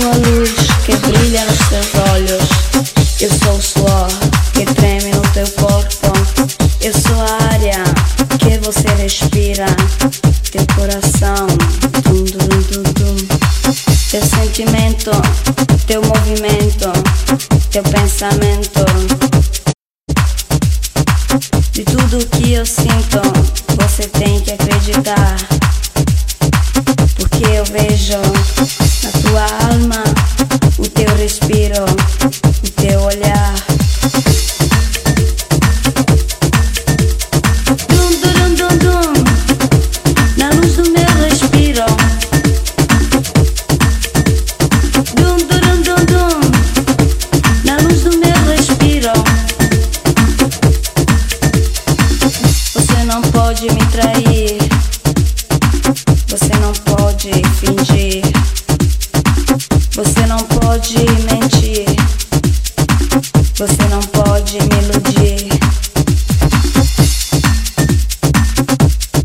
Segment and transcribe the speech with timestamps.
[0.00, 0.50] sou a luz
[0.84, 2.48] que brilha nos teus olhos.
[3.20, 4.08] Eu sou o suor
[4.52, 6.12] que treme no teu corpo.
[6.80, 7.84] Eu sou a área
[8.38, 9.66] que você respira.
[10.50, 11.46] Teu coração,
[12.02, 13.16] dum, dum, dum, dum.
[14.10, 15.10] Teu sentimento,
[15.86, 16.92] teu movimento,
[17.70, 18.53] teu pensamento.
[59.96, 60.98] Você não pode
[61.30, 61.86] mentir.
[63.56, 65.48] Você não pode me iludir.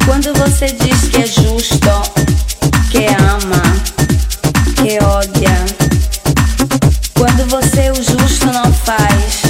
[0.05, 1.89] Quando você diz que é justo,
[2.91, 3.61] que ama,
[4.75, 5.65] que odia.
[7.13, 9.41] Quando você o justo não faz.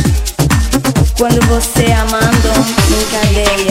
[1.18, 2.50] Quando você amando
[2.90, 3.69] me encadeia.